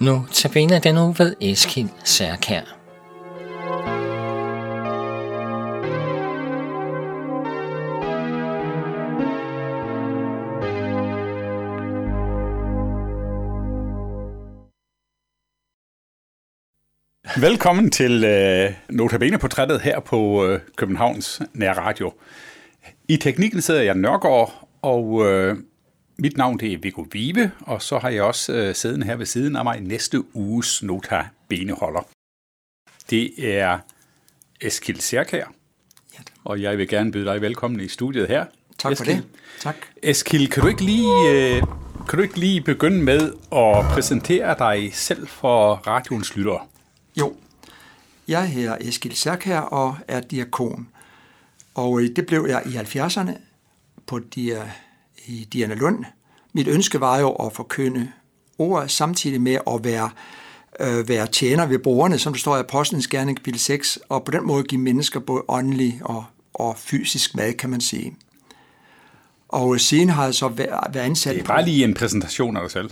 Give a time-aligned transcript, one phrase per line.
[0.00, 2.60] Nu tabiner den nu ved Eskild Særkær.
[17.40, 22.12] Velkommen til øh, Notabene-portrættet her på øh, Københavns Nær Radio.
[23.08, 25.56] I teknikken sidder jeg Nørgaard, og øh,
[26.18, 29.26] mit navn det er Viggo Vive, og så har jeg også øh, siddende her ved
[29.26, 32.08] siden af mig næste uges Notabene-holder.
[33.10, 33.78] Det er
[34.60, 35.46] Eskild Særkær,
[36.44, 38.44] og jeg vil gerne byde dig velkommen i studiet her.
[38.78, 39.16] Tak Eskild.
[39.16, 39.24] for det.
[39.60, 39.76] Tak.
[40.02, 41.30] Eskild, kan du ikke lige...
[41.30, 41.62] Øh,
[42.08, 46.60] kan du ikke lige begynde med at præsentere dig selv for radioens lyttere?
[47.16, 47.36] Jo,
[48.28, 50.88] jeg hedder Eskild Særkær og er diakon.
[51.74, 53.30] Og øh, det blev jeg i 70'erne
[54.06, 54.72] på dia,
[55.26, 56.04] i Diana Lund.
[56.52, 58.08] Mit ønske var jo at forkynde
[58.58, 60.10] ordet samtidig med at være,
[60.80, 64.30] øh, være tjener ved brugerne, som der står i Apostlenes Gerning kapitel 6, og på
[64.30, 66.24] den måde give mennesker både åndelig og,
[66.54, 68.14] og fysisk mad, kan man sige.
[69.48, 71.34] Og øh, siden har jeg så været, ansat...
[71.34, 72.90] Det er bare lige en præsentation af dig selv.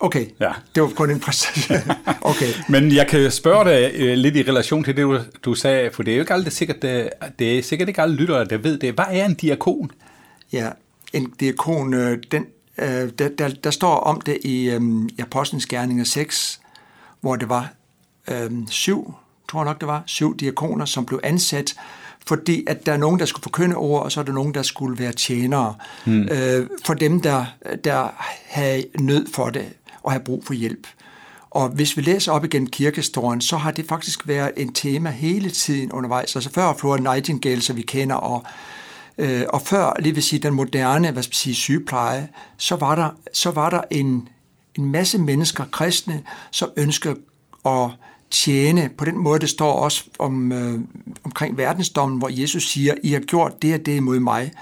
[0.00, 0.52] Okay, Ja.
[0.74, 1.78] det var kun en præstation.
[2.30, 2.52] okay.
[2.68, 6.02] Men jeg kan spørge dig øh, lidt i relation til det, du, du sagde, for
[6.02, 8.78] det er jo ikke aldrig sikkert, det, det er sikkert ikke alle lyttere, der ved
[8.78, 8.94] det.
[8.94, 9.90] Hvad er en diakon?
[10.52, 10.70] Ja,
[11.12, 12.46] en diakon, øh, den,
[12.78, 16.60] øh, der, der, der står om det i, øh, i Apostlenes Gerninger 6,
[17.20, 17.68] hvor det var
[18.30, 19.14] øh, syv,
[19.48, 21.74] tror jeg nok det var, syv diakoner, som blev ansat,
[22.26, 24.62] fordi at der er nogen, der skulle forkynde ord, og så er der nogen, der
[24.62, 26.28] skulle være tjenere hmm.
[26.30, 27.44] øh, for dem, der,
[27.84, 28.08] der
[28.46, 29.66] havde nød for det
[30.02, 30.86] og havde brug for hjælp.
[31.50, 35.50] Og hvis vi læser op igen kirkehistorien, så har det faktisk været en tema hele
[35.50, 36.36] tiden undervejs.
[36.36, 38.44] Altså før Flora Nightingale, som vi kender, og
[39.18, 42.94] Øh, og før, lige vil sige, den moderne hvad skal man sige, sygepleje, så var
[42.94, 44.28] der, så var der en,
[44.74, 47.16] en masse mennesker, kristne, som ønskede
[47.66, 47.90] at
[48.30, 50.80] tjene på den måde, det står også om, øh,
[51.24, 54.52] omkring verdensdommen, hvor Jesus siger, I har gjort det og det mod mig.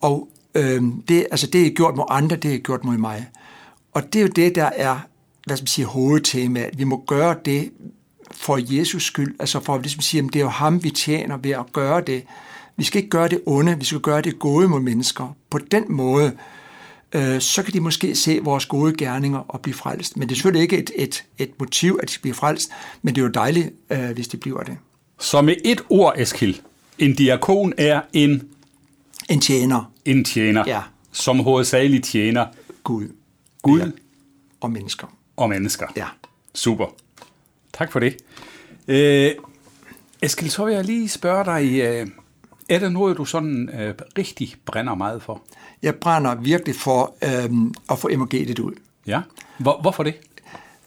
[0.00, 2.96] Og øh, det, altså det, I har gjort mod andre, det I har gjort mod
[2.96, 3.28] mig.
[3.92, 4.98] Og det er jo det, der er
[5.46, 6.78] hvad skal man sige, hovedtemaet.
[6.78, 7.70] Vi må gøre det
[8.32, 10.90] for Jesus skyld, altså for ligesom at ligesom sige, at det er jo ham, vi
[10.90, 12.24] tjener ved at gøre det.
[12.80, 15.36] Vi skal ikke gøre det onde, vi skal gøre det gode mod mennesker.
[15.50, 16.32] På den måde,
[17.12, 20.16] øh, så kan de måske se vores gode gerninger og blive frelst.
[20.16, 22.70] Men det er selvfølgelig ikke et, et, et motiv, at de bliver frelst,
[23.02, 24.76] men det er jo dejligt, øh, hvis de bliver det.
[25.18, 26.54] Så med et ord, Eskild,
[26.98, 28.42] en diakon er en,
[29.28, 30.80] En tjener, en tjener, Ja.
[31.12, 32.46] som hovedsageligt tjener
[32.84, 33.08] Gud
[33.62, 33.86] Gud Ja.
[34.60, 35.06] og mennesker.
[35.36, 35.86] og mennesker.
[35.96, 36.06] Ja.
[36.54, 36.86] Super.
[37.72, 38.16] Tak for det.
[38.88, 39.30] Øh,
[40.22, 42.06] Eskild, så vil jeg lige spørge dig, øh,
[42.70, 45.42] er der noget, du sådan øh, rigtig brænder meget for?
[45.82, 47.50] Jeg brænder virkelig for øh,
[47.90, 48.72] at få evangeliet ud.
[49.06, 49.20] Ja.
[49.58, 50.14] Hvor, hvorfor det?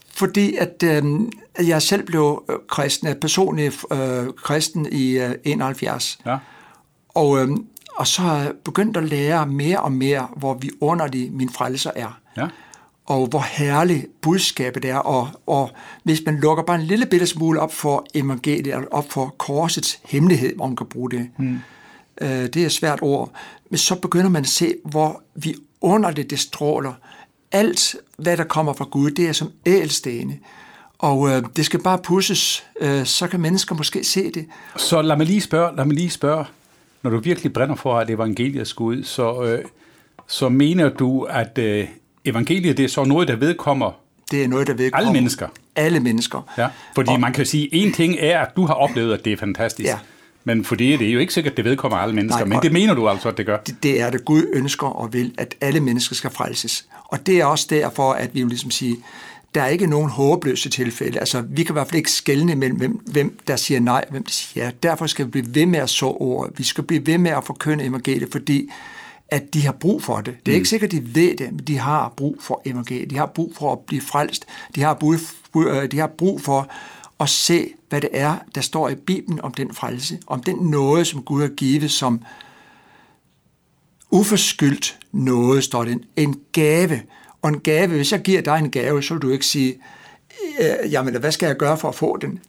[0.07, 1.03] Fordi at øh,
[1.67, 6.19] jeg selv blev øh, kristen, personlig øh, kristen i øh, 71.
[6.25, 6.37] Ja.
[7.09, 7.49] Og, øh,
[7.95, 11.91] og så har jeg begyndt at lære mere og mere, hvor vi underlig min frelser
[11.95, 12.19] er.
[12.37, 12.47] Ja.
[13.05, 14.97] Og hvor herligt budskabet er.
[14.97, 15.71] Og, og
[16.03, 19.99] hvis man lukker bare en lille bitte smule op for evangeliet, eller op for korsets
[20.03, 21.29] hemmelighed, hvor man kan bruge det.
[21.39, 21.59] Mm.
[22.21, 23.31] Øh, det er et svært ord.
[23.69, 26.93] Men så begynder man at se, hvor vi underligt det stråler.
[27.51, 30.39] Alt, hvad der kommer fra Gud, det er som ædelstene.
[30.97, 34.45] Og øh, det skal bare pusses, øh, så kan mennesker måske se det.
[34.75, 36.45] Så lad mig lige spørge, lad mig lige spørge,
[37.03, 39.65] når du virkelig brænder for, at evangeliet skal ud, så, øh,
[40.27, 41.87] så mener du, at øh,
[42.25, 43.91] evangeliet det er så noget, der vedkommer
[44.31, 45.07] Det er noget, der vedkommer.
[45.07, 45.47] alle mennesker?
[45.75, 46.41] Alle mennesker.
[46.57, 46.67] Ja.
[46.95, 49.37] Fordi og, man kan sige, en ting er, at du har oplevet, at det er
[49.37, 49.87] fantastisk.
[49.89, 49.97] Ja.
[50.43, 52.45] Men fordi det er jo ikke sikkert, at det vedkommer alle mennesker.
[52.45, 53.57] Nej, men det mener du altså, at det gør.
[53.57, 56.85] Det, det er det, Gud ønsker og vil, at alle mennesker skal frelses.
[57.07, 58.95] Og det er også derfor, at vi jo ligesom siger,
[59.55, 61.19] der er ikke nogen håbløse tilfælde.
[61.19, 64.11] Altså, vi kan i hvert fald ikke skelne mellem, hvem, hvem der siger nej, og
[64.11, 64.71] hvem der siger ja.
[64.83, 66.53] Derfor skal vi blive ved med at så ordet.
[66.57, 68.69] Vi skal blive ved med at forkynde evangeliet, fordi
[69.29, 70.35] at de har brug for det.
[70.45, 73.09] Det er ikke sikkert, at de ved det, men de har brug for evangeliet.
[73.09, 74.45] De har brug for at blive frelst.
[74.75, 75.15] De har brug,
[75.55, 76.69] øh, de har brug for
[77.19, 81.05] at se, hvad det er, der står i Bibelen om den frelse, om den nåde,
[81.05, 82.21] som Gud har givet som
[84.11, 86.01] uforskyldt noget, står det.
[86.15, 87.01] En gave.
[87.41, 89.75] Og en gave, hvis jeg giver dig en gave, så vil du ikke sige,
[90.59, 92.39] øh, jamen, hvad skal jeg gøre for at få den?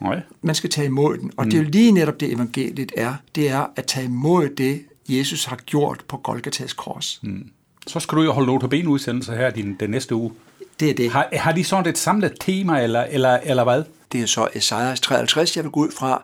[0.00, 0.20] Nej.
[0.42, 1.32] Man skal tage imod den.
[1.36, 1.50] Og mm.
[1.50, 3.14] det er jo lige netop det, evangeliet er.
[3.34, 4.82] Det er at tage imod det,
[5.18, 7.20] Jesus har gjort på Golgatas kors.
[7.22, 7.50] Mm.
[7.86, 10.32] Så skal du jo holde notabene-udsendelser her din, den næste uge.
[10.80, 11.10] Det er det.
[11.10, 13.84] Har, har de sådan et samlet tema, eller, eller, eller hvad?
[14.12, 16.22] Det er så Esajas 53, jeg vil gå ud fra.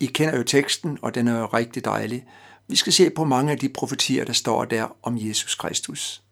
[0.00, 2.24] I kender jo teksten, og den er jo rigtig dejlig.
[2.68, 6.22] Vi skal se på mange af de profetier, der står der om Jesus Kristus.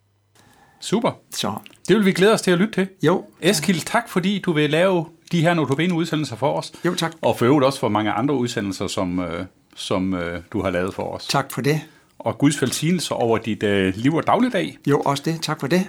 [0.80, 1.12] Super.
[1.30, 1.54] Så
[1.88, 2.88] Det vil vi glæde os til at lytte til.
[3.02, 3.24] Jo.
[3.40, 6.72] Eskild, tak fordi du vil lave de her notabene udsendelser for os.
[6.84, 7.12] Jo, tak.
[7.20, 9.46] Og for øvrigt også for mange andre udsendelser, som, øh,
[9.76, 11.26] som øh, du har lavet for os.
[11.26, 11.80] tak for det.
[12.18, 14.78] Og Guds velsignelse over dit øh, liv og dagligdag.
[14.86, 15.40] Jo, også det.
[15.42, 15.86] Tak for det.